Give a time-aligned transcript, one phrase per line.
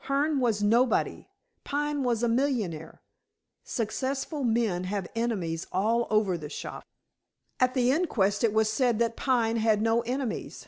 [0.00, 1.28] "Hearne was nobody:
[1.64, 3.00] Pine was a millionaire.
[3.64, 6.84] Successful men have enemies all over the shop."
[7.58, 10.66] "At the inquest it was said that Pine had no enemies."